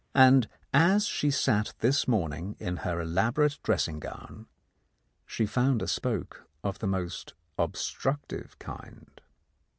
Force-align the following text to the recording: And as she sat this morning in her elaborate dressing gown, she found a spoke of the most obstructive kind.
And 0.15 0.47
as 0.73 1.05
she 1.05 1.29
sat 1.29 1.75
this 1.77 2.07
morning 2.07 2.55
in 2.57 2.77
her 2.77 2.99
elaborate 2.99 3.59
dressing 3.61 3.99
gown, 3.99 4.47
she 5.27 5.45
found 5.45 5.83
a 5.83 5.87
spoke 5.87 6.49
of 6.63 6.79
the 6.79 6.87
most 6.87 7.35
obstructive 7.59 8.57
kind. 8.57 9.21